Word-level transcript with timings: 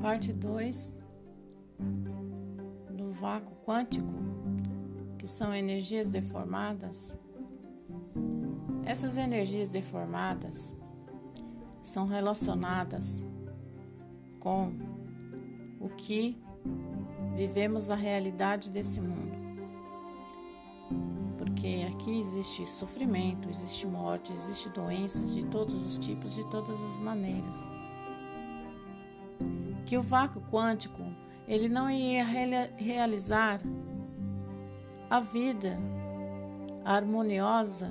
Parte 0.00 0.32
2 0.32 0.94
do 2.90 3.12
vácuo 3.12 3.54
quântico, 3.66 4.12
que 5.18 5.28
são 5.28 5.54
energias 5.54 6.10
deformadas. 6.10 7.18
Essas 8.84 9.18
energias 9.18 9.68
deformadas 9.68 10.74
são 11.82 12.06
relacionadas 12.06 13.22
com 14.38 14.72
o 15.78 15.90
que 15.90 16.42
vivemos 17.36 17.90
a 17.90 17.94
realidade 17.94 18.70
desse 18.70 19.02
mundo. 19.02 19.38
Porque 21.36 21.86
aqui 21.92 22.18
existe 22.18 22.66
sofrimento, 22.66 23.50
existe 23.50 23.86
morte, 23.86 24.32
existe 24.32 24.70
doenças 24.70 25.34
de 25.34 25.44
todos 25.44 25.84
os 25.84 25.98
tipos, 25.98 26.34
de 26.34 26.48
todas 26.48 26.82
as 26.82 26.98
maneiras. 27.00 27.79
Que 29.90 29.98
o 29.98 30.02
vácuo 30.02 30.40
quântico, 30.52 31.02
ele 31.48 31.68
não 31.68 31.90
ia 31.90 32.22
realizar 32.22 33.58
a 35.10 35.18
vida 35.18 35.76
harmoniosa 36.84 37.90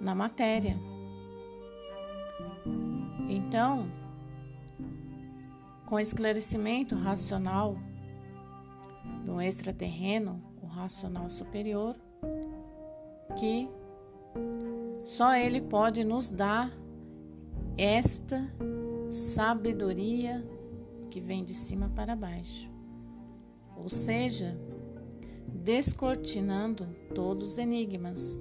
na 0.00 0.16
matéria. 0.16 0.76
Então, 3.28 3.88
com 5.86 6.00
esclarecimento 6.00 6.96
racional 6.96 7.78
do 9.24 9.40
extraterreno, 9.40 10.42
o 10.60 10.66
racional 10.66 11.30
superior, 11.30 11.94
que 13.38 13.70
só 15.04 15.36
ele 15.36 15.60
pode 15.60 16.02
nos 16.02 16.32
dar 16.32 16.68
esta 17.78 18.44
sabedoria 19.12 20.42
que 21.10 21.20
vem 21.20 21.44
de 21.44 21.54
cima 21.54 21.90
para 21.94 22.16
baixo. 22.16 22.70
Ou 23.76 23.88
seja, 23.88 24.58
descortinando 25.46 26.86
todos 27.14 27.52
os 27.52 27.58
enigmas, 27.58 28.40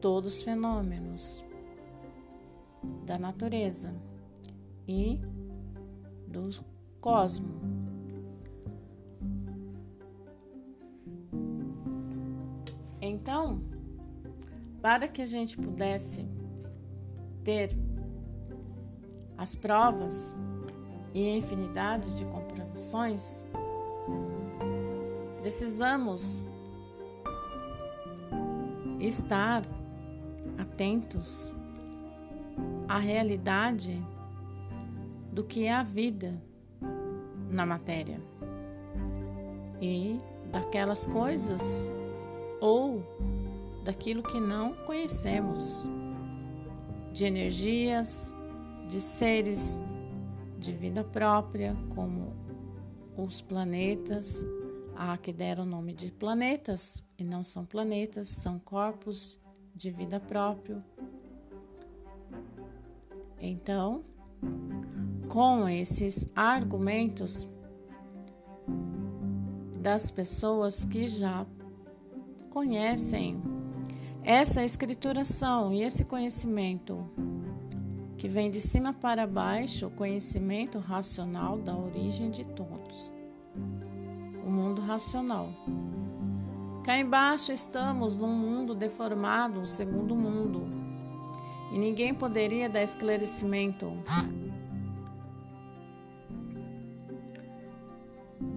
todos 0.00 0.34
os 0.34 0.42
fenômenos 0.42 1.42
da 3.04 3.18
natureza 3.18 3.94
e 4.86 5.18
do 6.28 6.50
cosmo. 7.00 7.48
Então, 13.00 13.62
para 14.82 15.08
que 15.08 15.22
a 15.22 15.26
gente 15.26 15.56
pudesse 15.56 16.26
ter 17.42 17.85
as 19.38 19.54
provas 19.54 20.36
e 21.14 21.26
a 21.26 21.36
infinidade 21.36 22.14
de 22.16 22.24
comprovações, 22.26 23.44
precisamos 25.40 26.46
estar 29.00 29.62
atentos 30.58 31.54
à 32.88 32.98
realidade 32.98 34.02
do 35.32 35.44
que 35.44 35.66
é 35.66 35.72
a 35.72 35.82
vida 35.82 36.40
na 37.50 37.64
matéria 37.66 38.20
e 39.80 40.18
daquelas 40.50 41.06
coisas 41.06 41.90
ou 42.60 43.02
daquilo 43.84 44.22
que 44.22 44.40
não 44.40 44.74
conhecemos, 44.84 45.88
de 47.12 47.24
energias, 47.24 48.32
de 48.88 49.00
seres 49.00 49.80
de 50.58 50.72
vida 50.72 51.04
própria, 51.04 51.76
como 51.94 52.32
os 53.16 53.40
planetas, 53.40 54.44
a 54.94 55.16
que 55.16 55.32
deram 55.32 55.64
o 55.64 55.66
nome 55.66 55.92
de 55.92 56.10
planetas 56.10 57.02
e 57.18 57.24
não 57.24 57.44
são 57.44 57.64
planetas, 57.64 58.28
são 58.28 58.58
corpos 58.58 59.38
de 59.74 59.90
vida 59.90 60.18
próprio. 60.18 60.82
Então, 63.38 64.04
com 65.28 65.68
esses 65.68 66.26
argumentos 66.34 67.48
das 69.80 70.10
pessoas 70.10 70.84
que 70.84 71.06
já 71.06 71.46
conhecem 72.50 73.40
essa 74.22 74.64
escrituração 74.64 75.72
e 75.72 75.82
esse 75.82 76.04
conhecimento 76.04 77.08
que 78.16 78.28
vem 78.28 78.50
de 78.50 78.60
cima 78.60 78.92
para 78.92 79.26
baixo, 79.26 79.86
o 79.86 79.90
conhecimento 79.90 80.78
racional 80.78 81.58
da 81.58 81.76
origem 81.76 82.30
de 82.30 82.44
todos. 82.44 83.12
O 84.44 84.50
mundo 84.50 84.80
racional. 84.80 85.52
Cá 86.84 86.98
embaixo 86.98 87.52
estamos 87.52 88.16
num 88.16 88.32
mundo 88.32 88.74
deformado, 88.74 89.60
o 89.60 89.66
segundo 89.66 90.14
mundo. 90.14 90.66
E 91.72 91.78
ninguém 91.78 92.14
poderia 92.14 92.68
dar 92.68 92.82
esclarecimento 92.82 93.92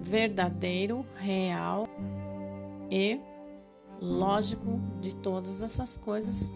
verdadeiro, 0.00 1.04
real 1.16 1.86
e 2.90 3.20
lógico 4.00 4.80
de 5.00 5.14
todas 5.16 5.60
essas 5.60 5.96
coisas 5.96 6.54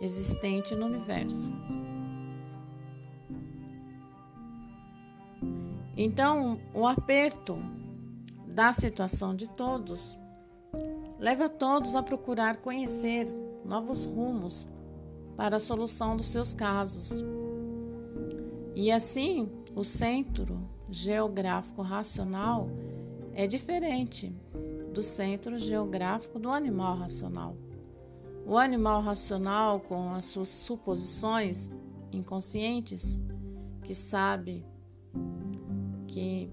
existentes 0.00 0.76
no 0.76 0.86
universo. 0.86 1.52
Então, 5.96 6.58
o 6.74 6.86
aperto 6.86 7.58
da 8.46 8.72
situação 8.72 9.34
de 9.34 9.48
todos 9.48 10.18
leva 11.18 11.48
todos 11.48 11.94
a 11.94 12.02
procurar 12.02 12.56
conhecer 12.56 13.28
novos 13.64 14.04
rumos 14.04 14.68
para 15.36 15.56
a 15.56 15.60
solução 15.60 16.16
dos 16.16 16.26
seus 16.26 16.54
casos. 16.54 17.24
E 18.74 18.90
assim, 18.90 19.50
o 19.74 19.84
centro 19.84 20.68
geográfico 20.90 21.82
racional 21.82 22.68
é 23.34 23.46
diferente 23.46 24.34
do 24.92 25.02
centro 25.02 25.58
geográfico 25.58 26.38
do 26.38 26.50
animal 26.50 26.96
racional. 26.96 27.56
O 28.46 28.58
animal 28.58 29.00
racional, 29.00 29.80
com 29.80 30.14
as 30.14 30.24
suas 30.26 30.48
suposições 30.48 31.70
inconscientes, 32.10 33.22
que 33.84 33.94
sabe, 33.94 34.64
que 36.12 36.52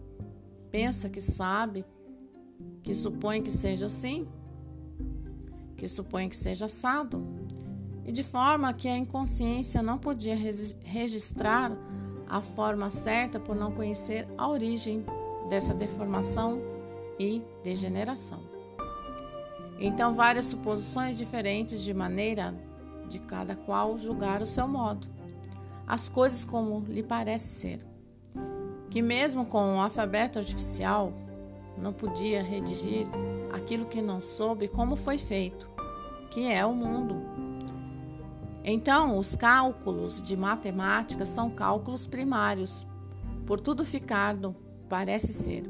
pensa 0.71 1.09
que 1.09 1.19
sabe, 1.19 1.85
que 2.81 2.95
supõe 2.95 3.41
que 3.41 3.51
seja 3.51 3.87
assim, 3.87 4.25
que 5.75 5.85
supõe 5.85 6.29
que 6.29 6.37
seja 6.37 6.65
assado, 6.65 7.21
e 8.05 8.11
de 8.11 8.23
forma 8.23 8.73
que 8.73 8.87
a 8.87 8.97
inconsciência 8.97 9.83
não 9.83 9.97
podia 9.97 10.35
registrar 10.85 11.77
a 12.25 12.41
forma 12.41 12.89
certa 12.89 13.37
por 13.37 13.53
não 13.53 13.73
conhecer 13.73 14.25
a 14.37 14.47
origem 14.47 15.03
dessa 15.49 15.73
deformação 15.73 16.61
e 17.19 17.41
degeneração. 17.61 18.39
Então, 19.77 20.13
várias 20.13 20.45
suposições 20.45 21.17
diferentes 21.17 21.83
de 21.83 21.93
maneira 21.93 22.55
de 23.09 23.19
cada 23.19 23.57
qual 23.57 23.97
julgar 23.97 24.41
o 24.41 24.45
seu 24.45 24.69
modo, 24.69 25.05
as 25.85 26.07
coisas 26.07 26.45
como 26.45 26.79
lhe 26.87 27.03
parece 27.03 27.47
ser. 27.59 27.88
Que 28.89 29.01
mesmo 29.01 29.45
com 29.45 29.75
o 29.75 29.79
alfabeto 29.79 30.39
artificial 30.39 31.13
não 31.77 31.93
podia 31.93 32.41
redigir 32.41 33.07
aquilo 33.51 33.85
que 33.85 34.01
não 34.01 34.19
soube 34.19 34.67
como 34.67 34.95
foi 34.95 35.17
feito, 35.17 35.69
que 36.29 36.51
é 36.51 36.65
o 36.65 36.73
mundo 36.73 37.39
então, 38.63 39.17
os 39.17 39.35
cálculos 39.35 40.21
de 40.21 40.35
matemática 40.35 41.25
são 41.25 41.49
cálculos 41.49 42.05
primários, 42.05 42.85
por 43.45 43.59
tudo 43.59 43.85
ficar 43.85 44.35
no 44.35 44.55
parece 44.87 45.33
ser, 45.33 45.63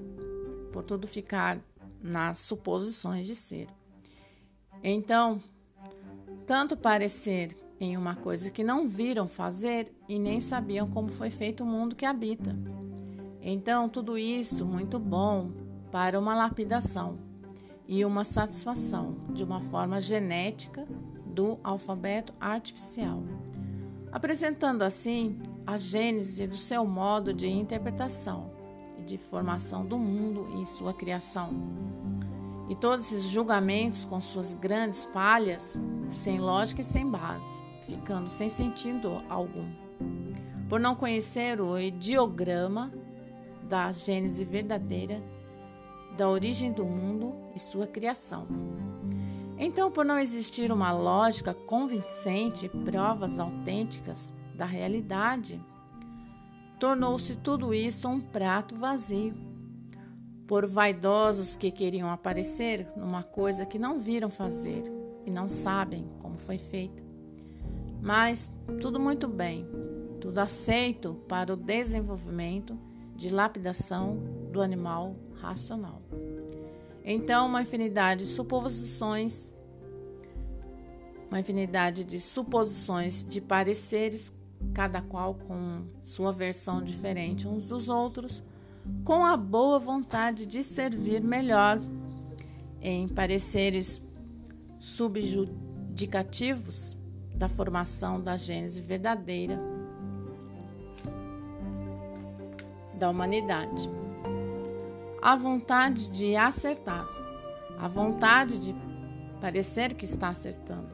por 0.72 0.84
tudo 0.84 1.08
ficar 1.08 1.60
nas 2.02 2.40
suposições 2.40 3.26
de 3.26 3.36
ser. 3.36 3.68
Então, 4.84 5.42
tanto 6.46 6.76
parecer 6.76 7.56
em 7.80 7.96
uma 7.96 8.16
coisa 8.16 8.50
que 8.50 8.64
não 8.64 8.88
viram 8.88 9.28
fazer 9.28 9.92
e 10.08 10.20
nem 10.20 10.42
sabiam 10.42 10.90
como 10.90 11.10
foi 11.10 11.30
feito 11.30 11.64
o 11.64 11.68
mundo 11.68 11.96
que 11.96 12.06
habita. 12.06 12.54
Então, 13.42 13.88
tudo 13.88 14.18
isso 14.18 14.66
muito 14.66 15.00
bom 15.00 15.52
para 15.92 16.20
uma 16.20 16.36
lapidação 16.36 17.18
e 17.88 18.06
uma 18.06 18.24
satisfação 18.24 19.16
de 19.34 19.44
uma 19.44 19.62
forma 19.62 20.00
genética 20.00 20.86
do 21.26 21.58
alfabeto 21.64 22.34
artificial, 22.40 23.24
apresentando 24.12 24.84
assim 24.84 25.40
a 25.66 25.78
gênese 25.78 26.46
do 26.46 26.58
seu 26.58 26.86
modo 26.86 27.34
de 27.34 27.48
interpretação 27.48 28.52
e 29.00 29.04
de 29.04 29.18
formação 29.18 29.86
do 29.86 29.98
mundo 29.98 30.48
e 30.62 30.66
sua 30.66 30.94
criação. 30.94 31.52
E 32.68 32.76
todos 32.76 33.12
esses 33.12 33.24
julgamentos 33.24 34.06
com 34.06 34.22
suas 34.22 34.54
grandes 34.54 35.06
falhas, 35.06 35.82
sem 36.10 36.40
lógica 36.40 36.82
e 36.82 36.84
sem 36.84 37.10
base, 37.10 37.64
ficando 37.88 38.30
sem 38.30 38.50
sentido 38.50 39.24
algum. 39.28 39.68
por 40.68 40.80
não 40.80 40.94
conhecer 40.94 41.60
o 41.60 41.80
ideograma 41.80 42.92
da 43.70 43.92
gênese 43.92 44.44
verdadeira, 44.44 45.22
da 46.18 46.28
origem 46.28 46.74
do 46.74 46.84
mundo 46.84 47.36
e 47.56 47.60
sua 47.60 47.86
criação. 47.86 48.48
Então, 49.58 49.92
por 49.92 50.04
não 50.04 50.18
existir 50.18 50.72
uma 50.72 50.92
lógica 50.92 51.54
convincente 51.54 52.66
e 52.66 52.70
provas 52.70 53.38
autênticas 53.38 54.34
da 54.56 54.66
realidade, 54.66 55.62
tornou-se 56.80 57.36
tudo 57.36 57.74
isso 57.74 58.08
um 58.08 58.20
prato 58.20 58.76
vazio. 58.76 59.36
Por 60.48 60.66
vaidosos 60.66 61.56
que 61.56 61.70
queriam 61.70 62.10
aparecer 62.10 62.88
numa 62.98 63.22
coisa 63.22 63.66
que 63.68 63.78
não 63.78 64.00
viram 64.00 64.32
fazer 64.32 64.84
e 65.26 65.30
não 65.30 65.48
sabem 65.48 66.10
como 66.20 66.40
foi 66.40 66.58
feita. 66.58 67.04
Mas 68.02 68.52
tudo 68.82 69.00
muito 69.00 69.28
bem, 69.28 69.68
tudo 70.20 70.40
aceito 70.40 71.14
para 71.28 71.54
o 71.54 71.58
desenvolvimento 71.58 72.89
de 73.20 73.30
lapidação 73.30 74.18
do 74.50 74.62
animal 74.62 75.14
racional. 75.42 76.02
Então, 77.04 77.48
uma 77.48 77.62
infinidade 77.62 78.24
de 78.24 78.30
suposições, 78.30 79.52
uma 81.30 81.38
infinidade 81.38 82.06
de 82.06 82.22
suposições 82.22 83.28
de 83.28 83.42
pareceres, 83.42 84.32
cada 84.74 85.02
qual 85.02 85.34
com 85.34 85.84
sua 86.02 86.32
versão 86.32 86.82
diferente 86.82 87.46
uns 87.46 87.68
dos 87.68 87.90
outros, 87.90 88.42
com 89.04 89.26
a 89.26 89.36
boa 89.36 89.80
vontade 89.80 90.46
de 90.46 90.64
servir 90.64 91.22
melhor 91.22 91.82
em 92.82 93.10
pareceres 93.10 94.02
subjudicativos 94.80 96.98
da 97.36 97.50
formação 97.50 98.22
da 98.22 98.38
gênese 98.38 98.82
verdadeira 98.82 99.60
da 103.00 103.10
humanidade 103.10 103.90
a 105.22 105.36
vontade 105.36 106.10
de 106.10 106.36
acertar, 106.36 107.08
a 107.78 107.88
vontade 107.88 108.60
de 108.60 108.76
parecer 109.42 109.94
que 109.94 110.06
está 110.06 110.30
acertando, 110.30 110.88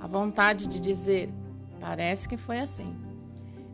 a 0.00 0.06
vontade 0.06 0.66
de 0.66 0.80
dizer, 0.80 1.30
parece 1.78 2.28
que 2.28 2.36
foi 2.36 2.58
assim. 2.58 2.94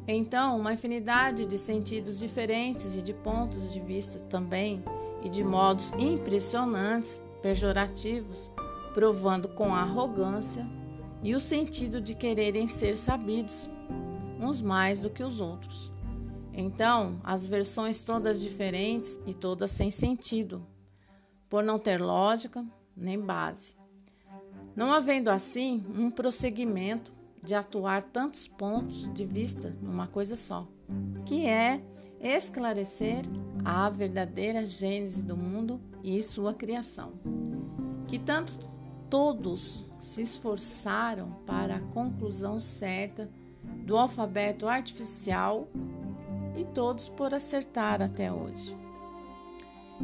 Então, 0.06 0.58
uma 0.58 0.72
infinidade 0.72 1.46
de 1.46 1.56
sentidos 1.56 2.18
diferentes 2.18 2.96
e 2.96 3.02
de 3.02 3.12
pontos 3.14 3.72
de 3.72 3.80
vista 3.80 4.18
também, 4.18 4.82
e 5.22 5.28
de 5.28 5.42
modos 5.42 5.92
impressionantes, 5.94 7.20
pejorativos, 7.42 8.50
provando 8.94 9.48
com 9.48 9.74
arrogância 9.74 10.66
e 11.22 11.34
o 11.34 11.40
sentido 11.40 12.00
de 12.00 12.14
quererem 12.14 12.66
ser 12.66 12.96
sabidos, 12.96 13.68
uns 14.40 14.62
mais 14.62 15.00
do 15.00 15.10
que 15.10 15.22
os 15.22 15.40
outros. 15.40 15.97
Então, 16.60 17.20
as 17.22 17.46
versões 17.46 18.02
todas 18.02 18.40
diferentes 18.40 19.16
e 19.24 19.32
todas 19.32 19.70
sem 19.70 19.92
sentido, 19.92 20.66
por 21.48 21.62
não 21.62 21.78
ter 21.78 22.02
lógica 22.02 22.66
nem 22.96 23.16
base. 23.16 23.76
Não 24.74 24.92
havendo 24.92 25.30
assim 25.30 25.86
um 25.96 26.10
prosseguimento 26.10 27.12
de 27.40 27.54
atuar 27.54 28.02
tantos 28.02 28.48
pontos 28.48 29.08
de 29.14 29.24
vista 29.24 29.70
numa 29.80 30.08
coisa 30.08 30.34
só, 30.34 30.66
que 31.24 31.46
é 31.46 31.80
esclarecer 32.20 33.22
a 33.64 33.88
verdadeira 33.88 34.66
gênese 34.66 35.22
do 35.22 35.36
mundo 35.36 35.80
e 36.02 36.20
sua 36.24 36.52
criação. 36.52 37.12
Que 38.08 38.18
tanto 38.18 38.58
todos 39.08 39.86
se 40.00 40.22
esforçaram 40.22 41.30
para 41.46 41.76
a 41.76 41.92
conclusão 41.92 42.60
certa 42.60 43.30
do 43.86 43.96
alfabeto 43.96 44.66
artificial 44.66 45.68
e 46.58 46.64
todos 46.64 47.08
por 47.08 47.32
acertar 47.32 48.02
até 48.02 48.32
hoje. 48.32 48.76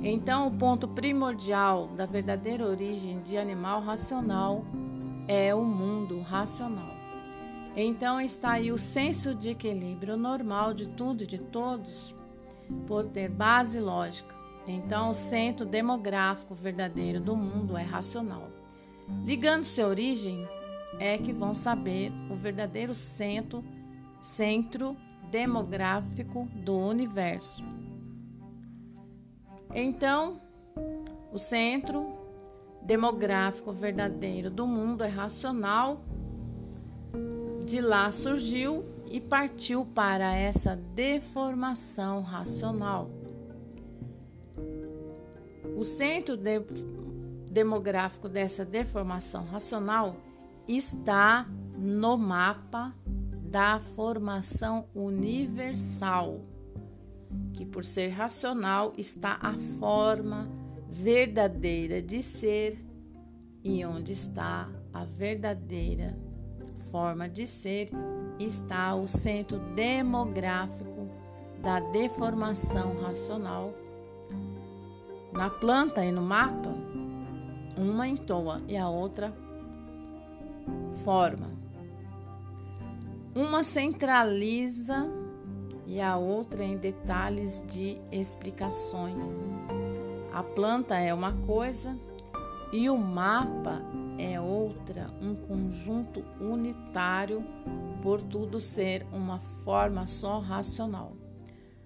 Então, 0.02 0.48
o 0.48 0.50
ponto 0.50 0.88
primordial 0.88 1.88
da 1.88 2.06
verdadeira 2.06 2.66
origem 2.66 3.20
de 3.22 3.36
animal 3.36 3.80
racional 3.80 4.64
é 5.28 5.54
o 5.54 5.64
mundo 5.64 6.20
racional. 6.20 6.94
Então 7.76 8.20
está 8.20 8.52
aí 8.52 8.70
o 8.70 8.78
senso 8.78 9.34
de 9.34 9.50
equilíbrio 9.50 10.16
normal 10.16 10.72
de 10.72 10.88
tudo 10.88 11.24
e 11.24 11.26
de 11.26 11.38
todos, 11.38 12.14
por 12.86 13.08
ter 13.08 13.28
base 13.28 13.80
lógica. 13.80 14.32
Então, 14.66 15.10
o 15.10 15.14
centro 15.14 15.66
demográfico 15.66 16.54
verdadeiro 16.54 17.20
do 17.20 17.36
mundo 17.36 17.76
é 17.76 17.82
racional. 17.82 18.48
Ligando-se 19.24 19.82
à 19.82 19.86
origem, 19.86 20.46
é 20.98 21.18
que 21.18 21.32
vão 21.32 21.54
saber 21.54 22.12
o 22.30 22.36
verdadeiro 22.36 22.94
centro, 22.94 23.62
centro 24.22 24.96
demográfico 25.30 26.48
do 26.54 26.76
universo. 26.76 27.62
Então, 29.74 30.40
o 31.32 31.38
centro 31.38 32.12
demográfico 32.82 33.72
verdadeiro 33.72 34.50
do 34.50 34.66
mundo 34.66 35.02
é 35.02 35.08
racional. 35.08 36.00
De 37.64 37.80
lá 37.80 38.12
surgiu 38.12 38.84
e 39.06 39.20
partiu 39.20 39.86
para 39.86 40.34
essa 40.34 40.76
deformação 40.76 42.20
racional. 42.20 43.10
O 45.76 45.82
centro 45.82 46.36
de, 46.36 46.60
demográfico 47.50 48.28
dessa 48.28 48.64
deformação 48.64 49.44
racional 49.44 50.16
está 50.68 51.46
no 51.76 52.16
mapa 52.16 52.94
da 53.54 53.78
formação 53.78 54.86
universal, 54.92 56.40
que 57.52 57.64
por 57.64 57.84
ser 57.84 58.08
racional 58.08 58.92
está 58.98 59.38
a 59.40 59.52
forma 59.78 60.50
verdadeira 60.90 62.02
de 62.02 62.20
ser 62.20 62.76
e 63.62 63.84
onde 63.84 64.10
está 64.10 64.68
a 64.92 65.04
verdadeira 65.04 66.18
forma 66.90 67.28
de 67.28 67.46
ser 67.46 67.90
está 68.40 68.92
o 68.96 69.06
centro 69.06 69.60
demográfico 69.76 71.08
da 71.62 71.78
deformação 71.78 73.02
racional. 73.02 73.72
Na 75.32 75.48
planta 75.48 76.04
e 76.04 76.10
no 76.10 76.22
mapa, 76.22 76.74
uma 77.76 78.08
entoa 78.08 78.60
e 78.66 78.76
a 78.76 78.88
outra 78.88 79.32
forma. 81.04 81.63
Uma 83.36 83.64
centraliza 83.64 85.10
e 85.86 86.00
a 86.00 86.16
outra 86.16 86.62
em 86.62 86.76
detalhes 86.76 87.64
de 87.66 88.00
explicações. 88.12 89.42
A 90.32 90.42
planta 90.42 90.96
é 90.96 91.12
uma 91.12 91.32
coisa 91.44 91.98
e 92.72 92.88
o 92.88 92.96
mapa 92.96 93.82
é 94.18 94.40
outra, 94.40 95.10
um 95.20 95.34
conjunto 95.34 96.24
unitário, 96.40 97.44
por 98.02 98.20
tudo 98.20 98.60
ser 98.60 99.04
uma 99.12 99.40
forma 99.64 100.06
só 100.06 100.38
racional. 100.38 101.16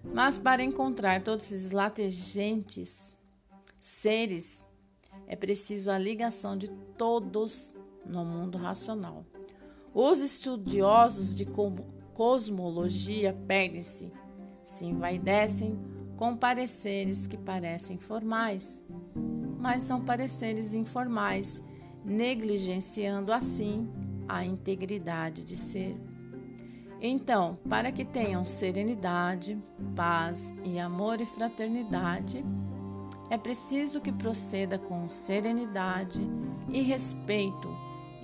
Mas 0.05 0.39
para 0.39 0.63
encontrar 0.63 1.23
todos 1.23 1.51
esses 1.51 1.71
latejentes 1.71 3.17
seres, 3.81 4.67
é 5.27 5.35
preciso 5.35 5.91
a 5.91 5.99
ligação 5.99 6.59
de 6.59 6.69
todos 6.99 7.73
no 8.05 8.23
mundo 8.23 8.59
racional. 8.59 9.25
Os 9.95 10.21
estudiosos 10.21 11.35
de 11.35 11.47
cosmologia 12.15 13.37
perdem-se, 13.47 14.13
se 14.65 14.85
envaidecem 14.85 15.79
com 16.17 16.37
pareceres 16.37 17.27
que 17.27 17.37
parecem 17.37 17.97
formais, 17.97 18.85
mas 19.59 19.83
são 19.83 20.05
pareceres 20.05 20.75
informais, 20.75 21.63
negligenciando 22.05 23.33
assim 23.33 23.89
a 24.29 24.45
integridade 24.45 25.45
de 25.45 25.57
ser. 25.57 25.97
Então, 27.01 27.59
para 27.69 27.93
que 27.93 28.05
tenham 28.05 28.45
serenidade, 28.45 29.57
paz 29.95 30.53
e 30.65 30.79
amor 30.79 31.21
e 31.21 31.27
fraternidade, 31.27 32.45
é 33.31 33.39
preciso 33.39 34.01
que 34.01 34.11
proceda 34.11 34.79
com 34.79 35.09
serenidade 35.09 36.21
e 36.73 36.83
respeito 36.83 37.69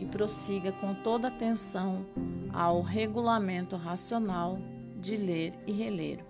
e 0.00 0.04
prossiga 0.06 0.72
com 0.72 0.94
toda 0.94 1.28
atenção 1.28 2.04
ao 2.52 2.82
regulamento 2.82 3.76
racional 3.76 4.58
de 4.96 5.16
ler 5.16 5.52
e 5.66 5.72
reler, 5.72 6.24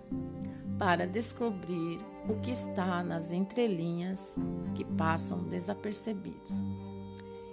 para 0.77 1.07
descobrir 1.07 1.99
o 2.27 2.39
que 2.41 2.51
está 2.51 3.03
nas 3.03 3.31
entrelinhas 3.31 4.37
que 4.73 4.83
passam 4.83 5.43
desapercebidos. 5.43 6.61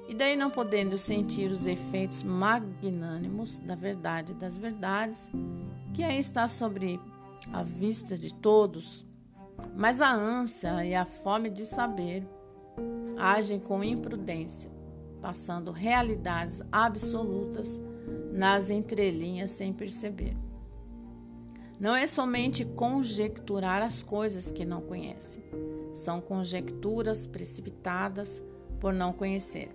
E 0.09 0.15
daí 0.15 0.37
não 0.37 0.51
podendo 0.51 0.99
sentir 0.99 1.51
os 1.51 1.67
efeitos 1.67 2.23
magnânimos 2.23 3.59
da 3.61 3.75
verdade 3.75 4.35
das 4.35 4.59
verdades, 4.59 5.31
que 5.95 6.03
aí 6.03 6.19
está 6.19 6.49
sobre 6.49 7.01
a 7.53 7.63
vista 7.63 8.19
de 8.19 8.35
todos, 8.35 9.07
mas 9.77 10.01
a 10.01 10.13
ânsia 10.13 10.85
e 10.85 10.95
a 10.95 11.05
fome 11.05 11.51
de 11.51 11.65
saber 11.65 12.27
agem 13.17 13.61
com 13.61 13.85
imprudência 13.85 14.72
passando 15.23 15.71
realidades 15.71 16.61
absolutas 16.73 17.81
nas 18.33 18.71
entrelinhas 18.71 19.53
sem 19.53 19.73
perceber. 19.73 20.37
não 21.79 21.97
é 21.97 22.07
somente 22.07 22.65
conjecturar 22.65 23.83
as 23.83 24.03
coisas 24.03 24.51
que 24.51 24.65
não 24.65 24.81
conhece, 24.81 25.43
são 25.93 26.21
conjecturas 26.21 27.27
precipitadas 27.27 28.43
por 28.81 28.93
não 28.93 29.13
conhecer. 29.13 29.71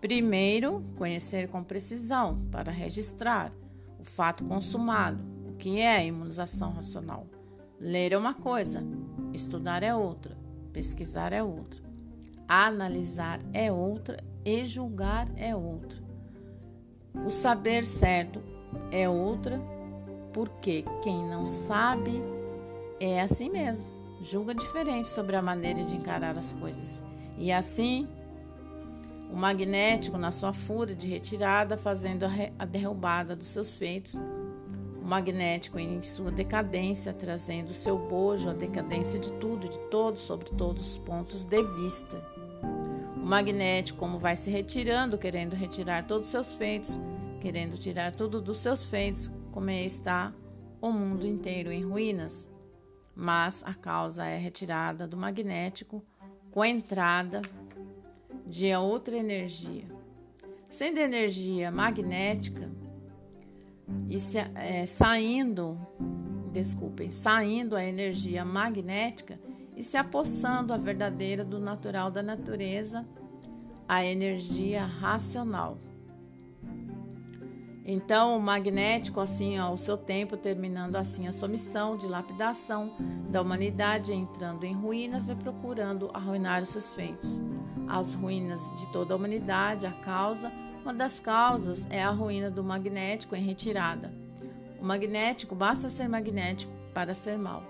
Primeiro, 0.00 0.84
conhecer 0.96 1.48
com 1.48 1.64
precisão 1.64 2.38
para 2.50 2.70
registrar 2.70 3.50
o 3.98 4.04
fato 4.04 4.44
consumado, 4.44 5.24
o 5.48 5.54
que 5.54 5.80
é 5.80 5.96
a 5.96 6.04
imunização 6.04 6.72
racional. 6.72 7.26
Ler 7.80 8.12
é 8.12 8.18
uma 8.18 8.34
coisa, 8.34 8.84
estudar 9.32 9.82
é 9.82 9.94
outra, 9.94 10.36
pesquisar 10.72 11.32
é 11.32 11.42
outra, 11.42 11.82
analisar 12.46 13.40
é 13.54 13.72
outra 13.72 14.22
e 14.46 14.64
julgar 14.64 15.28
é 15.36 15.56
outra. 15.56 15.98
O 17.26 17.30
saber 17.30 17.84
certo 17.84 18.40
é 18.92 19.08
outra, 19.08 19.60
porque 20.32 20.84
quem 21.02 21.26
não 21.28 21.44
sabe 21.46 22.22
é 23.00 23.20
assim 23.20 23.50
mesmo, 23.50 23.90
julga 24.22 24.54
diferente 24.54 25.08
sobre 25.08 25.34
a 25.34 25.42
maneira 25.42 25.84
de 25.84 25.96
encarar 25.96 26.38
as 26.38 26.52
coisas. 26.52 27.02
E 27.36 27.50
assim, 27.50 28.06
o 29.32 29.36
magnético, 29.36 30.16
na 30.16 30.30
sua 30.30 30.52
fúria 30.52 30.94
de 30.94 31.08
retirada, 31.08 31.76
fazendo 31.76 32.24
a 32.56 32.64
derrubada 32.64 33.34
dos 33.34 33.48
seus 33.48 33.76
feitos, 33.76 34.14
o 35.02 35.04
magnético 35.04 35.76
em 35.76 36.00
sua 36.04 36.30
decadência, 36.30 37.12
trazendo 37.12 37.70
o 37.70 37.74
seu 37.74 37.98
bojo, 37.98 38.48
a 38.48 38.54
decadência 38.54 39.18
de 39.18 39.32
tudo, 39.32 39.68
de 39.68 39.78
todos, 39.90 40.20
sobre 40.20 40.50
todos 40.50 40.92
os 40.92 40.98
pontos 40.98 41.44
de 41.44 41.62
vista. 41.62 42.35
O 43.26 43.28
magnético, 43.28 43.98
como 43.98 44.20
vai 44.20 44.36
se 44.36 44.52
retirando, 44.52 45.18
querendo 45.18 45.56
retirar 45.56 46.06
todos 46.06 46.28
os 46.28 46.30
seus 46.30 46.54
feitos, 46.56 46.96
querendo 47.40 47.76
tirar 47.76 48.14
tudo 48.14 48.40
dos 48.40 48.58
seus 48.58 48.88
feitos, 48.88 49.28
como 49.50 49.68
está 49.68 50.32
o 50.80 50.92
mundo 50.92 51.26
inteiro 51.26 51.72
em 51.72 51.82
ruínas. 51.82 52.48
Mas 53.16 53.64
a 53.64 53.74
causa 53.74 54.24
é 54.24 54.38
retirada 54.38 55.08
do 55.08 55.16
magnético 55.16 56.04
com 56.52 56.62
a 56.62 56.68
entrada 56.68 57.42
de 58.46 58.72
outra 58.76 59.16
energia. 59.16 59.86
Sendo 60.68 61.00
energia 61.00 61.68
magnética 61.72 62.70
e 64.08 64.20
se, 64.20 64.38
é, 64.38 64.86
saindo, 64.86 65.76
desculpem, 66.52 67.10
saindo 67.10 67.74
a 67.74 67.84
energia 67.84 68.44
magnética 68.44 69.36
e 69.76 69.84
se 69.84 69.96
apossando 69.96 70.72
a 70.72 70.78
verdadeira 70.78 71.44
do 71.44 71.60
natural 71.60 72.10
da 72.10 72.22
natureza, 72.22 73.06
a 73.86 74.04
energia 74.04 74.84
racional. 74.84 75.78
Então, 77.88 78.36
o 78.36 78.40
magnético, 78.40 79.20
assim, 79.20 79.56
ao 79.56 79.76
seu 79.76 79.96
tempo, 79.96 80.36
terminando 80.36 80.96
assim 80.96 81.28
a 81.28 81.32
sua 81.32 81.46
missão 81.46 81.96
de 81.96 82.08
lapidação 82.08 82.96
da 83.30 83.40
humanidade, 83.40 84.12
entrando 84.12 84.64
em 84.64 84.74
ruínas 84.74 85.28
e 85.28 85.34
procurando 85.36 86.10
arruinar 86.12 86.62
os 86.62 86.70
seus 86.70 86.94
feitos. 86.94 87.40
As 87.86 88.14
ruínas 88.14 88.74
de 88.76 88.90
toda 88.90 89.14
a 89.14 89.16
humanidade, 89.16 89.86
a 89.86 89.92
causa, 89.92 90.50
uma 90.82 90.92
das 90.92 91.20
causas 91.20 91.86
é 91.88 92.02
a 92.02 92.10
ruína 92.10 92.50
do 92.50 92.64
magnético 92.64 93.36
em 93.36 93.44
retirada. 93.44 94.12
O 94.80 94.84
magnético 94.84 95.54
basta 95.54 95.88
ser 95.88 96.08
magnético 96.08 96.72
para 96.92 97.14
ser 97.14 97.38
mal. 97.38 97.62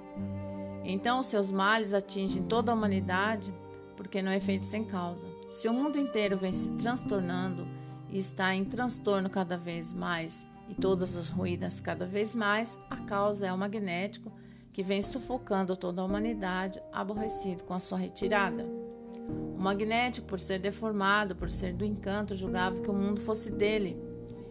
Então, 0.89 1.23
seus 1.23 1.51
males 1.51 1.93
atingem 1.93 2.45
toda 2.45 2.71
a 2.71 2.75
humanidade 2.75 3.53
porque 3.97 4.23
não 4.23 4.31
é 4.31 4.39
feito 4.39 4.65
sem 4.65 4.85
causa. 4.85 5.27
Se 5.51 5.69
o 5.69 5.73
mundo 5.73 5.99
inteiro 5.99 6.37
vem 6.37 6.53
se 6.53 6.71
transtornando, 6.73 7.67
e 8.09 8.19
está 8.19 8.55
em 8.55 8.65
transtorno 8.65 9.29
cada 9.29 9.57
vez 9.57 9.93
mais 9.93 10.49
e 10.69 10.75
todas 10.75 11.17
as 11.17 11.29
ruínas 11.29 11.81
cada 11.81 12.07
vez 12.07 12.35
mais, 12.35 12.79
a 12.91 12.97
causa 12.99 13.47
é 13.47 13.53
o 13.53 13.59
magnético 13.59 14.33
que 14.73 14.83
vem 14.83 15.03
sufocando 15.03 15.77
toda 15.77 16.03
a 16.03 16.05
humanidade, 16.05 16.83
aborrecido 16.93 17.65
com 17.65 17.73
a 17.73 17.81
sua 17.81 17.99
retirada. 17.99 18.65
O 19.55 19.59
magnético, 19.59 20.27
por 20.27 20.39
ser 20.39 20.61
deformado, 20.61 21.35
por 21.35 21.51
ser 21.51 21.73
do 21.73 21.85
encanto, 21.85 22.35
julgava 22.35 22.81
que 22.81 22.91
o 22.91 22.95
mundo 22.95 23.21
fosse 23.21 23.51
dele 23.51 23.97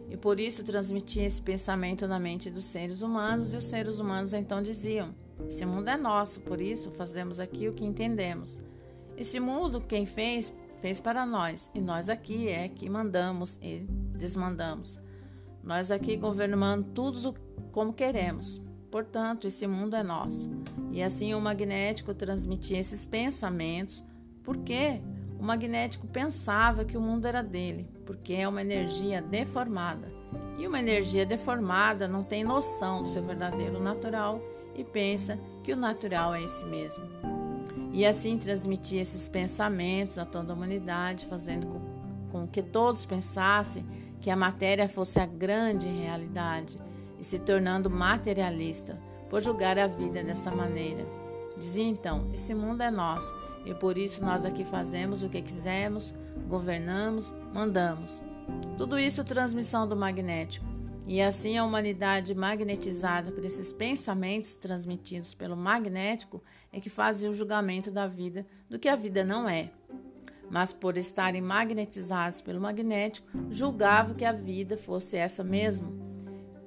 e 0.10 0.18
por 0.18 0.40
isso 0.40 0.64
transmitia 0.64 1.26
esse 1.26 1.42
pensamento 1.42 2.08
na 2.08 2.20
mente 2.20 2.50
dos 2.50 2.66
seres 2.66 3.02
humanos, 3.02 3.54
e 3.54 3.58
os 3.58 3.66
seres 3.66 4.00
humanos 4.00 4.34
então 4.34 4.62
diziam: 4.62 5.14
Esse 5.48 5.66
mundo 5.66 5.88
é 5.90 5.98
nosso, 5.98 6.40
por 6.42 6.60
isso 6.60 6.92
fazemos 6.92 7.40
aqui 7.40 7.68
o 7.68 7.74
que 7.74 7.86
entendemos. 7.86 8.58
Este 9.16 9.40
mundo, 9.40 9.80
quem 9.80 10.06
fez, 10.06 10.56
fez 10.82 11.00
para 11.00 11.26
nós, 11.26 11.72
e 11.74 11.80
nós 11.80 12.10
aqui 12.10 12.50
é 12.50 12.68
que 12.68 12.90
mandamos 12.90 13.58
e 13.62 13.86
desmandamos. 14.18 15.00
Nós 15.64 15.90
aqui 15.92 16.18
governamos 16.18 16.88
tudo 16.94 17.36
como 17.72 17.94
queremos. 17.94 18.62
Portanto, 18.92 19.48
esse 19.48 19.68
mundo 19.68 19.96
é 19.96 20.04
nosso. 20.04 20.50
E 20.92 21.02
assim 21.02 21.34
o 21.34 21.42
magnético 21.42 22.14
transmitia 22.14 22.80
esses 22.80 23.04
pensamentos, 23.04 24.04
porque 24.44 25.02
o 25.40 25.44
magnético 25.44 26.08
pensava 26.08 26.86
que 26.86 26.98
o 26.98 27.02
mundo 27.02 27.26
era 27.26 27.42
dele, 27.42 27.90
porque 28.06 28.34
é 28.34 28.48
uma 28.48 28.62
energia 28.62 29.22
deformada. 29.22 30.12
E 30.58 30.68
uma 30.68 30.80
energia 30.80 31.26
deformada 31.26 32.08
não 32.08 32.24
tem 32.24 32.44
noção 32.44 33.02
do 33.02 33.08
seu 33.08 33.24
verdadeiro 33.24 33.82
natural 33.82 34.42
e 34.76 34.84
pensa 34.84 35.40
que 35.64 35.74
o 35.74 35.76
natural 35.76 36.36
é 36.36 36.44
esse 36.44 36.66
mesmo 36.66 37.06
e 37.96 38.06
assim 38.06 38.38
transmitir 38.38 39.00
esses 39.00 39.30
pensamentos 39.30 40.18
a 40.18 40.26
toda 40.26 40.52
a 40.52 40.56
humanidade, 40.56 41.26
fazendo 41.28 41.80
com, 42.30 42.46
que 42.46 42.62
todos 42.62 43.06
pensassem 43.06 43.86
que 44.20 44.30
a 44.30 44.36
matéria 44.36 44.90
fosse 44.90 45.18
a 45.18 45.26
grande 45.26 45.88
realidade 45.88 46.78
e 47.18 47.24
se 47.24 47.40
tornando 47.40 47.90
materialista 47.90 49.00
por 49.30 49.42
julgar 49.42 49.80
a 49.80 49.88
vida 49.88 50.22
dessa 50.22 50.52
maneira. 50.52 51.08
Dizia 51.56 51.86
então: 51.86 52.30
esse 52.34 52.54
mundo 52.54 52.84
é 52.84 52.92
nosso 52.92 53.34
e 53.64 53.74
por 53.74 53.98
isso 53.98 54.22
nós 54.26 54.44
aqui 54.44 54.66
fazemos 54.66 55.24
o 55.24 55.30
que 55.30 55.42
quisermos, 55.42 56.14
governamos, 56.50 57.34
mandamos. 57.54 58.22
Tudo 58.78 59.00
isso 59.00 59.24
transmissão 59.24 59.88
do 59.88 59.96
magnético. 59.96 60.75
E 61.08 61.22
assim 61.22 61.56
a 61.58 61.64
humanidade 61.64 62.34
magnetizada 62.34 63.32
por 63.32 63.46
esses 63.46 63.72
pensamentos 63.72 64.56
transmitidos 64.56 65.36
pelo 65.36 65.56
magnético 65.56 66.44
é 66.74 66.80
que 66.80 66.90
fazia 66.90 67.30
o 67.30 67.34
julgamento 67.34 67.92
da 67.92 68.08
vida 68.08 68.46
do 68.68 68.80
que 68.80 68.90
a 68.90 68.96
vida 68.96 69.24
não 69.24 69.48
é. 69.48 69.72
Mas 70.50 70.74
por 70.74 70.98
estarem 70.98 71.42
magnetizados 71.42 72.42
pelo 72.42 72.60
magnético, 72.60 73.28
julgavam 73.50 74.16
que 74.16 74.26
a 74.26 74.32
vida 74.32 74.78
fosse 74.78 75.16
essa 75.16 75.44
mesmo. 75.44 76.06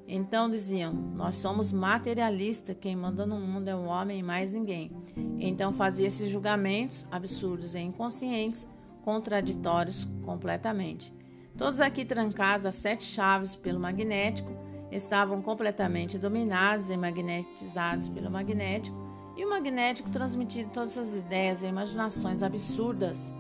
Então 0.07 0.49
diziam: 0.49 0.93
Nós 0.93 1.37
somos 1.37 1.73
materialistas, 1.73 2.77
quem 2.81 2.97
manda 2.97 3.27
no 3.27 3.41
mundo 3.41 3.69
é 3.69 3.75
o 3.75 3.85
homem 3.85 4.21
e 4.21 4.23
mais 4.23 4.53
ninguém. 4.53 4.91
Então 5.39 5.73
fazia 5.73 6.07
esses 6.07 6.31
julgamentos 6.31 7.05
absurdos 7.11 7.75
e 7.75 7.81
inconscientes, 7.81 8.67
contraditórios 9.03 10.09
completamente. 10.25 11.18
Todos 11.59 11.81
aqui 11.81 12.05
trancados 12.05 12.65
a 12.65 12.71
sete 12.71 13.03
chaves 13.03 13.57
pelo 13.57 13.81
magnético, 13.81 14.57
estavam 14.93 15.43
completamente 15.43 16.17
dominados 16.17 16.89
e 16.89 16.97
magnetizados 16.97 18.09
pelo 18.09 18.31
magnético, 18.31 18.97
e 19.37 19.45
o 19.45 19.51
magnético 19.51 20.09
transmitia 20.09 20.67
todas 20.73 20.97
as 20.97 21.17
ideias 21.17 21.63
e 21.63 21.67
imaginações 21.67 22.45
absurdas 22.45 23.35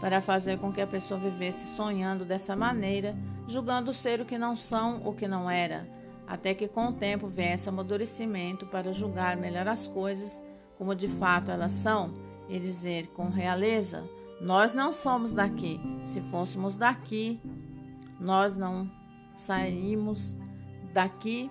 para 0.00 0.20
fazer 0.20 0.58
com 0.58 0.72
que 0.72 0.80
a 0.80 0.86
pessoa 0.86 1.18
vivesse 1.18 1.66
sonhando 1.66 2.24
dessa 2.24 2.54
maneira, 2.54 3.16
julgando 3.46 3.92
ser 3.92 4.20
o 4.20 4.24
que 4.24 4.38
não 4.38 4.54
são 4.54 5.02
ou 5.04 5.12
que 5.12 5.26
não 5.26 5.50
era, 5.50 5.86
até 6.26 6.54
que 6.54 6.68
com 6.68 6.86
o 6.86 6.92
tempo 6.92 7.26
viesse 7.26 7.68
o 7.68 7.70
amadurecimento 7.70 8.66
para 8.66 8.92
julgar 8.92 9.36
melhor 9.36 9.66
as 9.66 9.86
coisas 9.86 10.42
como 10.78 10.94
de 10.94 11.08
fato 11.08 11.50
elas 11.50 11.72
são 11.72 12.14
e 12.48 12.58
dizer 12.58 13.08
com 13.08 13.28
realeza: 13.28 14.04
Nós 14.40 14.74
não 14.74 14.92
somos 14.92 15.32
daqui. 15.32 15.80
Se 16.04 16.20
fôssemos 16.20 16.76
daqui, 16.76 17.40
nós 18.20 18.56
não 18.56 18.90
saímos 19.36 20.36
daqui, 20.92 21.50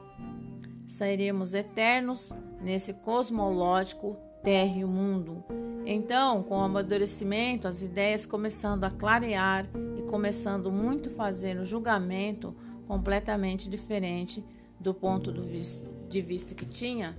sairemos 0.88 1.53
eternos 1.53 2.34
nesse 2.62 2.93
cosmológico 2.93 4.17
térreo 4.43 4.88
mundo. 4.88 5.43
Então, 5.86 6.43
com 6.43 6.58
o 6.58 6.62
amadurecimento, 6.62 7.67
as 7.67 7.82
ideias 7.82 8.25
começando 8.25 8.84
a 8.84 8.91
clarear 8.91 9.65
e 9.98 10.01
começando 10.03 10.72
muito 10.72 11.10
a 11.10 11.13
fazer 11.13 11.58
um 11.58 11.63
julgamento 11.63 12.55
completamente 12.88 13.70
diferente 13.70 14.43
do 14.79 14.93
ponto 14.93 15.32
de 15.34 16.22
vista 16.22 16.55
que 16.55 16.65
tinha, 16.65 17.15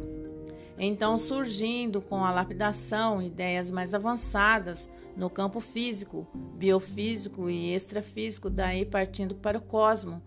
então 0.78 1.16
surgindo 1.16 2.00
com 2.00 2.24
a 2.24 2.30
lapidação 2.30 3.22
ideias 3.22 3.70
mais 3.70 3.94
avançadas 3.94 4.88
no 5.16 5.30
campo 5.30 5.60
físico, 5.60 6.26
biofísico 6.56 7.48
e 7.48 7.72
extrafísico, 7.72 8.50
daí 8.50 8.84
partindo 8.84 9.34
para 9.34 9.58
o 9.58 9.62
cosmo, 9.62 10.20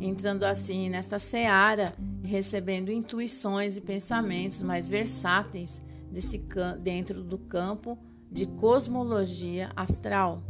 entrando 0.00 0.44
assim 0.44 0.88
nesta 0.88 1.18
seara 1.18 1.92
e 2.22 2.28
recebendo 2.28 2.90
intuições 2.90 3.76
e 3.76 3.80
pensamentos 3.80 4.62
mais 4.62 4.88
versáteis 4.88 5.82
desse 6.10 6.38
dentro 6.80 7.22
do 7.22 7.38
campo 7.38 7.98
de 8.30 8.46
cosmologia 8.46 9.70
astral. 9.76 10.42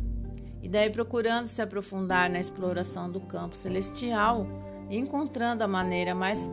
E 0.63 0.69
daí 0.69 0.91
procurando 0.91 1.47
se 1.47 1.63
aprofundar 1.63 2.29
na 2.29 2.39
exploração 2.39 3.11
do 3.11 3.21
campo 3.21 3.57
celestial, 3.57 4.47
encontrando 4.91 5.65
a 5.65 5.69
maneira 5.69 6.15
mais 6.15 6.51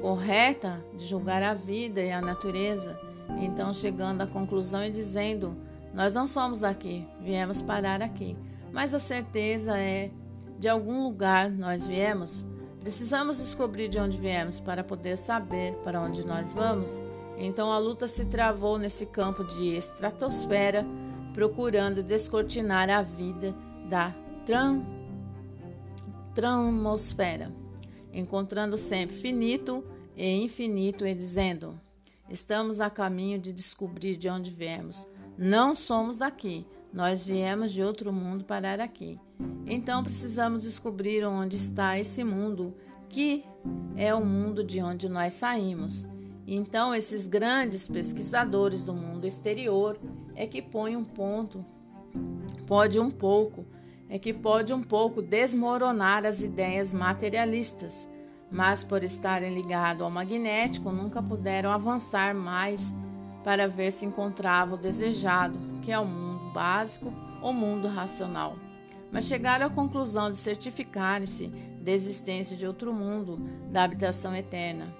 correta 0.00 0.84
de 0.96 1.06
julgar 1.06 1.42
a 1.42 1.54
vida 1.54 2.00
e 2.00 2.10
a 2.10 2.20
natureza, 2.20 2.98
então 3.38 3.72
chegando 3.72 4.22
à 4.22 4.26
conclusão 4.26 4.84
e 4.84 4.90
dizendo: 4.90 5.56
Nós 5.94 6.14
não 6.14 6.26
somos 6.26 6.64
aqui, 6.64 7.06
viemos 7.20 7.62
parar 7.62 8.02
aqui. 8.02 8.36
Mas 8.72 8.94
a 8.94 8.98
certeza 8.98 9.78
é: 9.78 10.10
de 10.58 10.68
algum 10.68 11.04
lugar 11.04 11.50
nós 11.50 11.86
viemos. 11.86 12.46
Precisamos 12.80 13.38
descobrir 13.38 13.88
de 13.88 13.98
onde 13.98 14.18
viemos 14.18 14.60
para 14.60 14.84
poder 14.84 15.18
saber 15.18 15.74
para 15.84 16.00
onde 16.00 16.24
nós 16.24 16.52
vamos. 16.52 17.00
Então 17.36 17.72
a 17.72 17.78
luta 17.78 18.06
se 18.06 18.26
travou 18.26 18.78
nesse 18.78 19.06
campo 19.06 19.42
de 19.42 19.76
estratosfera, 19.76 20.86
procurando 21.32 22.02
descortinar 22.02 22.90
a 22.90 23.02
vida 23.02 23.54
da 23.88 24.14
tran 24.44 24.82
tramosfera, 26.34 27.50
encontrando 28.12 28.76
sempre 28.76 29.16
finito 29.16 29.84
e 30.16 30.42
infinito 30.42 31.06
e 31.06 31.14
dizendo: 31.14 31.80
Estamos 32.28 32.80
a 32.80 32.88
caminho 32.88 33.38
de 33.38 33.52
descobrir 33.52 34.16
de 34.16 34.28
onde 34.28 34.50
viemos. 34.50 35.06
Não 35.36 35.74
somos 35.74 36.18
daqui, 36.18 36.66
nós 36.92 37.26
viemos 37.26 37.72
de 37.72 37.82
outro 37.82 38.12
mundo 38.12 38.44
parar 38.44 38.80
aqui. 38.80 39.18
Então 39.66 40.02
precisamos 40.02 40.64
descobrir 40.64 41.24
onde 41.24 41.56
está 41.56 41.98
esse 41.98 42.22
mundo, 42.22 42.74
que 43.08 43.44
é 43.96 44.14
o 44.14 44.24
mundo 44.24 44.62
de 44.62 44.82
onde 44.82 45.08
nós 45.08 45.34
saímos. 45.34 46.06
Então 46.46 46.94
esses 46.94 47.26
grandes 47.26 47.88
pesquisadores 47.88 48.82
do 48.82 48.92
mundo 48.92 49.26
exterior 49.26 49.98
é 50.34 50.46
que 50.46 50.60
põem 50.60 50.96
um 50.96 51.04
ponto, 51.04 51.64
pode 52.66 52.98
um 52.98 53.10
pouco, 53.10 53.64
é 54.10 54.18
que 54.18 54.34
pode 54.34 54.74
um 54.74 54.82
pouco 54.82 55.22
desmoronar 55.22 56.26
as 56.26 56.42
ideias 56.42 56.92
materialistas, 56.92 58.08
mas 58.50 58.82
por 58.82 59.04
estarem 59.04 59.54
ligados 59.54 60.02
ao 60.02 60.10
magnético 60.10 60.90
nunca 60.90 61.22
puderam 61.22 61.70
avançar 61.70 62.34
mais 62.34 62.92
para 63.44 63.68
ver 63.68 63.92
se 63.92 64.04
encontrava 64.04 64.74
o 64.74 64.78
desejado, 64.78 65.56
que 65.80 65.92
é 65.92 65.98
o 65.98 66.04
mundo 66.04 66.52
básico 66.52 67.12
ou 67.40 67.52
mundo 67.52 67.86
racional. 67.86 68.56
Mas 69.12 69.26
chegaram 69.26 69.66
à 69.66 69.70
conclusão 69.70 70.30
de 70.30 70.38
certificarem-se 70.38 71.46
da 71.80 71.92
existência 71.92 72.56
de 72.56 72.66
outro 72.66 72.92
mundo, 72.92 73.38
da 73.70 73.84
habitação 73.84 74.34
eterna. 74.34 74.92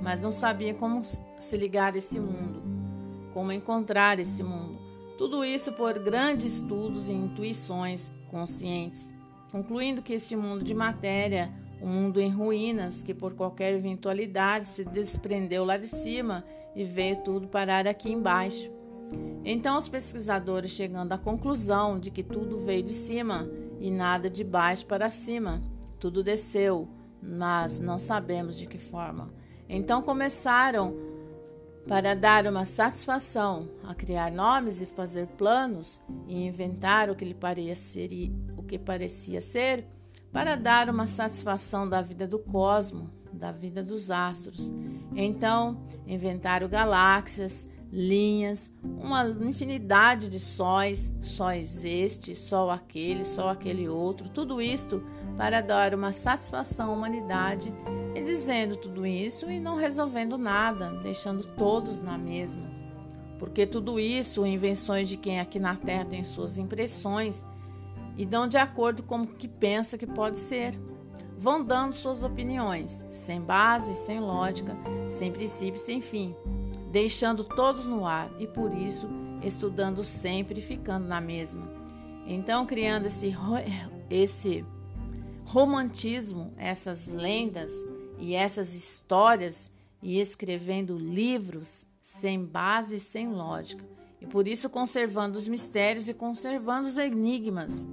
Mas 0.00 0.22
não 0.22 0.32
sabia 0.32 0.74
como 0.74 1.02
se 1.04 1.56
ligar 1.56 1.94
a 1.94 1.98
esse 1.98 2.20
mundo, 2.20 2.62
como 3.32 3.52
encontrar 3.52 4.18
esse 4.18 4.42
mundo. 4.42 4.77
Tudo 5.18 5.44
isso 5.44 5.72
por 5.72 5.98
grandes 5.98 6.54
estudos 6.54 7.08
e 7.08 7.12
intuições 7.12 8.08
conscientes, 8.30 9.12
concluindo 9.50 10.00
que 10.00 10.12
este 10.12 10.36
mundo 10.36 10.64
de 10.64 10.72
matéria, 10.72 11.52
um 11.82 11.88
mundo 11.88 12.20
em 12.20 12.30
ruínas, 12.30 13.02
que 13.02 13.12
por 13.12 13.34
qualquer 13.34 13.74
eventualidade 13.74 14.68
se 14.68 14.84
desprendeu 14.84 15.64
lá 15.64 15.76
de 15.76 15.88
cima 15.88 16.44
e 16.74 16.84
veio 16.84 17.16
tudo 17.16 17.48
parar 17.48 17.88
aqui 17.88 18.12
embaixo. 18.12 18.70
Então, 19.44 19.76
os 19.76 19.88
pesquisadores 19.88 20.70
chegando 20.70 21.12
à 21.12 21.18
conclusão 21.18 21.98
de 21.98 22.12
que 22.12 22.22
tudo 22.22 22.60
veio 22.60 22.84
de 22.84 22.92
cima 22.92 23.50
e 23.80 23.90
nada 23.90 24.30
de 24.30 24.44
baixo 24.44 24.86
para 24.86 25.10
cima, 25.10 25.60
tudo 25.98 26.22
desceu, 26.22 26.88
mas 27.20 27.80
não 27.80 27.98
sabemos 27.98 28.56
de 28.56 28.68
que 28.68 28.78
forma. 28.78 29.32
Então 29.68 30.00
começaram 30.00 30.94
para 31.88 32.14
dar 32.14 32.46
uma 32.46 32.66
satisfação 32.66 33.66
a 33.82 33.94
criar 33.94 34.30
nomes 34.30 34.82
e 34.82 34.86
fazer 34.86 35.26
planos 35.26 36.02
e 36.26 36.46
inventar 36.46 37.08
o 37.08 37.16
que 37.16 37.24
lhe 37.24 37.32
parecia 37.32 37.74
ser, 37.74 38.10
o 38.58 38.62
que 38.62 38.78
parecia 38.78 39.40
ser, 39.40 39.86
para 40.30 40.54
dar 40.54 40.90
uma 40.90 41.06
satisfação 41.06 41.88
da 41.88 42.02
vida 42.02 42.28
do 42.28 42.38
cosmo, 42.38 43.10
da 43.32 43.50
vida 43.50 43.82
dos 43.82 44.10
astros. 44.10 44.70
Então, 45.16 45.80
inventaram 46.06 46.68
galáxias, 46.68 47.66
linhas, 47.90 48.70
uma 48.82 49.26
infinidade 49.26 50.28
de 50.28 50.38
sóis, 50.38 51.10
sóis 51.22 51.84
este, 51.84 52.36
sol 52.36 52.70
aquele, 52.70 53.24
sol 53.24 53.48
aquele 53.48 53.88
outro, 53.88 54.28
tudo 54.28 54.60
isto 54.60 55.02
para 55.38 55.62
dar 55.62 55.94
uma 55.94 56.12
satisfação 56.12 56.90
à 56.90 56.92
humanidade 56.92 57.72
e 58.18 58.24
dizendo 58.24 58.76
tudo 58.76 59.06
isso 59.06 59.50
e 59.50 59.60
não 59.60 59.76
resolvendo 59.76 60.36
nada, 60.36 60.90
deixando 61.02 61.44
todos 61.46 62.00
na 62.02 62.18
mesma. 62.18 62.68
Porque 63.38 63.66
tudo 63.66 64.00
isso, 64.00 64.44
invenções 64.44 65.08
de 65.08 65.16
quem 65.16 65.38
aqui 65.38 65.60
na 65.60 65.76
Terra 65.76 66.04
tem 66.04 66.24
suas 66.24 66.58
impressões 66.58 67.44
e 68.16 68.26
dão 68.26 68.48
de 68.48 68.56
acordo 68.56 69.04
com 69.04 69.22
o 69.22 69.26
que 69.26 69.46
pensa 69.46 69.96
que 69.96 70.06
pode 70.06 70.40
ser. 70.40 70.78
Vão 71.38 71.62
dando 71.62 71.92
suas 71.92 72.24
opiniões, 72.24 73.06
sem 73.12 73.40
base, 73.40 73.94
sem 73.94 74.18
lógica, 74.18 74.76
sem 75.08 75.30
princípio, 75.30 75.78
sem 75.78 76.00
fim, 76.00 76.34
deixando 76.90 77.44
todos 77.44 77.86
no 77.86 78.04
ar 78.04 78.28
e 78.40 78.46
por 78.48 78.74
isso 78.74 79.08
estudando 79.40 80.02
sempre 80.02 80.60
ficando 80.60 81.06
na 81.06 81.20
mesma. 81.20 81.70
Então, 82.26 82.66
criando 82.66 83.06
esse, 83.06 83.32
esse 84.10 84.66
romantismo, 85.44 86.52
essas 86.56 87.08
lendas, 87.08 87.70
e 88.18 88.34
essas 88.34 88.74
histórias 88.74 89.70
e 90.02 90.20
escrevendo 90.20 90.98
livros 90.98 91.86
sem 92.02 92.44
base 92.44 92.96
e 92.96 93.00
sem 93.00 93.28
lógica, 93.28 93.84
e 94.20 94.26
por 94.26 94.48
isso 94.48 94.68
conservando 94.68 95.38
os 95.38 95.46
mistérios 95.46 96.08
e 96.08 96.14
conservando 96.14 96.88
os 96.88 96.96
enigmas, 96.96 97.86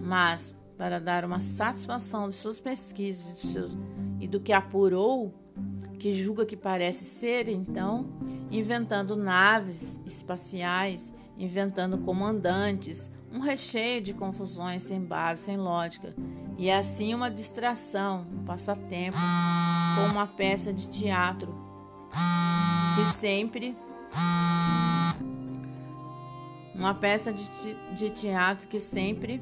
mas 0.00 0.54
para 0.76 1.00
dar 1.00 1.24
uma 1.24 1.40
satisfação 1.40 2.28
de 2.28 2.36
suas 2.36 2.60
pesquisas 2.60 3.34
de 3.34 3.46
seus, 3.48 3.76
e 4.20 4.28
do 4.28 4.40
que 4.40 4.52
apurou, 4.52 5.34
que 5.98 6.12
julga 6.12 6.46
que 6.46 6.56
parece 6.56 7.04
ser, 7.04 7.48
então, 7.48 8.06
inventando 8.50 9.16
naves 9.16 10.00
espaciais, 10.06 11.12
inventando 11.36 11.98
comandantes, 11.98 13.10
um 13.32 13.40
recheio 13.40 14.00
de 14.00 14.14
confusões 14.14 14.84
sem 14.84 15.00
base, 15.00 15.42
sem 15.42 15.56
lógica, 15.56 16.14
e 16.58 16.70
assim 16.72 17.14
uma 17.14 17.30
distração, 17.30 18.26
um 18.32 18.44
passatempo, 18.44 19.16
com 19.94 20.12
uma 20.12 20.26
peça 20.26 20.72
de 20.72 20.88
teatro. 20.88 21.54
Que 22.96 23.04
sempre 23.04 23.76
uma 26.74 26.94
peça 26.94 27.32
de, 27.32 27.44
de 27.94 28.10
teatro 28.10 28.66
que 28.66 28.80
sempre 28.80 29.40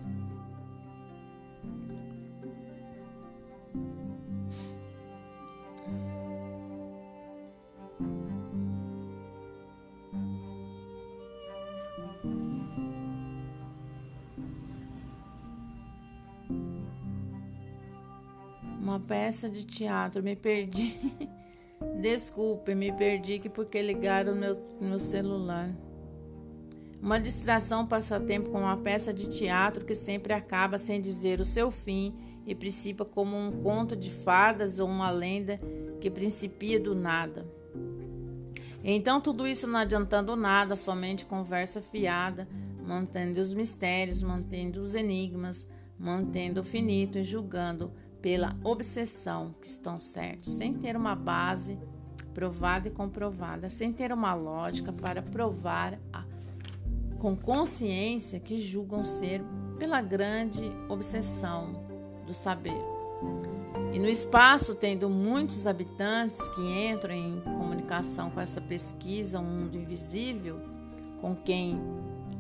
uma 18.97 19.01
peça 19.01 19.49
de 19.49 19.65
teatro. 19.65 20.23
Me 20.23 20.35
perdi. 20.35 20.99
Desculpe, 22.01 22.75
me 22.75 22.91
perdi 22.93 23.39
que 23.39 23.49
porque 23.49 23.81
ligaram 23.81 24.35
meu, 24.35 24.59
meu 24.81 24.99
celular. 24.99 25.71
Uma 27.01 27.21
distração 27.21 27.87
passatempo 27.87 28.51
com 28.51 28.61
uma 28.61 28.77
peça 28.79 29.13
de 29.13 29.29
teatro 29.29 29.85
que 29.85 29.95
sempre 29.95 30.33
acaba 30.33 30.79
sem 30.79 31.01
dizer 31.01 31.41
o 31.41 31.45
seu 31.45 31.71
fim 31.71 32.17
e 32.47 32.55
principia 32.55 33.05
como 33.05 33.37
um 33.37 33.63
conto 33.63 33.95
de 33.95 34.11
fadas 34.11 34.81
ou 34.81 34.89
uma 34.89 35.11
lenda 35.11 35.61
que 36.01 36.11
principia 36.11 36.81
do 36.81 36.95
nada. 36.95 37.47
Então, 38.83 39.21
tudo 39.21 39.47
isso 39.47 39.67
não 39.67 39.81
adiantando 39.81 40.35
nada, 40.37 40.75
somente 40.75 41.27
conversa 41.27 41.83
fiada, 41.83 42.49
mantendo 42.87 43.41
os 43.41 43.53
mistérios, 43.53 44.23
mantendo 44.23 44.81
os 44.81 44.95
enigmas, 44.95 45.67
mantendo 45.99 46.61
o 46.61 46.65
finito 46.65 47.19
e 47.19 47.25
julgando 47.25 47.93
pela 48.21 48.57
obsessão 48.65 49.55
que 49.61 49.67
estão 49.67 50.01
certos, 50.01 50.55
sem 50.55 50.75
ter 50.75 50.97
uma 50.97 51.15
base 51.15 51.79
provada 52.35 52.89
e 52.89 52.91
comprovada, 52.91 53.71
sem 53.71 53.93
ter 53.93 54.13
uma 54.13 54.35
lógica 54.35 54.93
para 54.93 55.23
provar 55.23 55.99
a, 56.13 56.25
com 57.19 57.35
consciência 57.35 58.39
que 58.39 58.59
julgam 58.59 59.05
ser 59.05 59.43
pela 59.79 60.03
grande 60.03 60.71
obsessão 60.89 61.85
do 62.27 62.35
saber. 62.35 62.79
E 63.93 63.99
no 63.99 64.09
espaço, 64.09 64.75
tendo 64.75 65.09
muitos 65.09 65.67
habitantes 65.67 66.47
que 66.49 66.61
entram 66.91 67.15
em 67.15 67.41
comunicação 67.41 68.31
com 68.31 68.41
essa 68.41 68.61
pesquisa, 68.61 69.41
um 69.41 69.45
mundo 69.45 69.77
invisível, 69.79 70.61
com 71.21 71.35
quem 71.35 71.81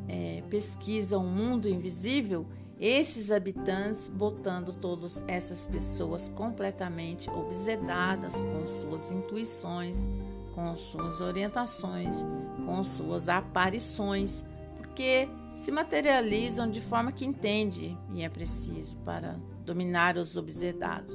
é, 0.08 0.42
pesquisa 0.50 1.18
um 1.18 1.26
mundo 1.26 1.68
invisível, 1.68 2.46
esses 2.78 3.30
habitantes 3.30 4.08
botando 4.10 4.72
todas 4.72 5.24
essas 5.26 5.64
pessoas 5.66 6.28
completamente 6.28 7.30
obsedadas 7.30 8.40
com 8.40 8.68
suas 8.68 9.10
intuições, 9.10 10.08
com 10.54 10.76
suas 10.76 11.20
orientações, 11.20 12.24
com 12.66 12.82
suas 12.84 13.28
aparições, 13.28 14.44
porque 14.76 15.28
se 15.54 15.72
materializam 15.72 16.70
de 16.70 16.80
forma 16.80 17.12
que 17.12 17.24
entende 17.24 17.96
e 18.12 18.22
é 18.22 18.28
preciso 18.28 18.96
para 18.98 19.36
dominar 19.64 20.16
os 20.16 20.36
obsedados. 20.36 21.14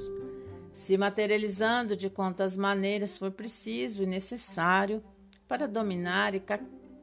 se 0.74 0.98
materializando 0.98 1.98
de 1.98 2.10
quantas 2.10 2.56
maneiras 2.56 3.18
for 3.18 3.30
preciso 3.30 4.04
e 4.04 4.06
necessário 4.06 5.04
para 5.46 5.68
dominar 5.68 6.34
e 6.34 6.42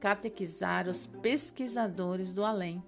catequizar 0.00 0.88
os 0.88 1.06
pesquisadores 1.06 2.32
do 2.32 2.42
além, 2.44 2.82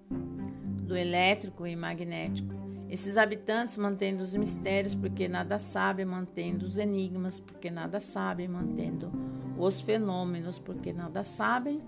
do 0.90 0.96
elétrico 0.96 1.64
e 1.68 1.76
magnético. 1.76 2.52
Esses 2.88 3.16
habitantes 3.16 3.76
mantendo 3.76 4.24
os 4.24 4.34
mistérios 4.34 4.92
porque 4.92 5.28
nada 5.28 5.56
sabem, 5.56 6.04
mantendo 6.04 6.64
os 6.64 6.78
enigmas 6.78 7.38
porque 7.38 7.70
nada 7.70 8.00
sabem, 8.00 8.48
mantendo 8.48 9.12
os 9.56 9.80
fenômenos 9.80 10.58
porque 10.58 10.92
nada 10.92 11.22
sabem, 11.22 11.80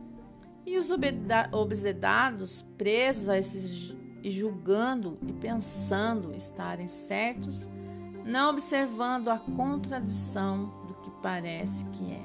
e 0.64 0.78
os 0.78 0.90
obsedados 1.50 2.62
presos 2.78 3.28
a 3.28 3.36
esses 3.36 3.96
e 4.22 4.30
julgando 4.30 5.18
e 5.26 5.32
pensando 5.32 6.32
estarem 6.36 6.86
certos, 6.86 7.68
não 8.24 8.50
observando 8.50 9.30
a 9.30 9.38
contradição 9.40 10.66
do 10.86 10.94
que 10.94 11.10
parece 11.20 11.84
que 11.86 12.12
é. 12.12 12.22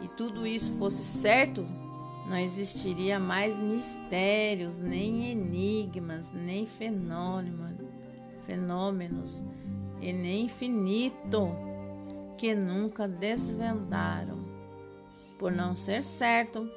E 0.00 0.08
tudo 0.08 0.46
isso 0.46 0.72
fosse 0.78 1.02
certo, 1.02 1.66
não 2.26 2.36
existiria 2.36 3.18
mais 3.18 3.60
mistérios, 3.60 4.78
nem 4.78 5.30
enigmas, 5.30 6.32
nem 6.32 6.66
fenômenos, 6.66 7.82
e 10.00 10.12
nem 10.12 10.44
infinito 10.44 11.48
que 12.38 12.54
nunca 12.54 13.06
desvendaram. 13.06 14.42
Por 15.38 15.52
não 15.52 15.74
ser 15.76 16.02
certo, 16.02 16.68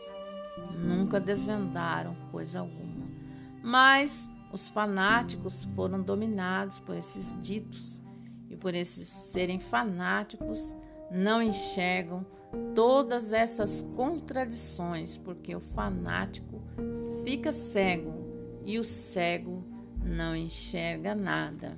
nunca 0.76 1.20
desvendaram 1.20 2.16
coisa 2.32 2.60
alguma. 2.60 3.08
Mas 3.64 4.30
os 4.52 4.70
fanáticos 4.70 5.64
foram 5.76 6.02
dominados 6.02 6.80
por 6.80 6.96
esses 6.96 7.36
ditos 7.42 8.02
e 8.50 8.56
por 8.56 8.74
esses 8.74 9.08
serem 9.08 9.60
fanáticos 9.60 10.74
não 11.12 11.42
enxergam 11.42 12.26
todas 12.74 13.32
essas 13.32 13.82
contradições, 13.96 15.18
porque 15.18 15.56
o 15.56 15.60
fanático 15.60 16.62
fica 17.24 17.52
cego 17.52 18.14
e 18.64 18.80
o 18.80 18.84
cego 18.84 19.64
não 20.04 20.36
enxerga 20.36 21.16
nada. 21.16 21.78